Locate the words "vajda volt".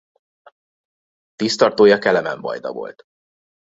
2.41-3.03